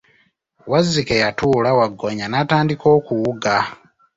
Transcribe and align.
Wazzike 0.71 1.15
yatuula, 1.23 1.69
Waggoonya 1.77 2.25
n'atandika 2.29 2.85
okuwuga. 2.97 3.55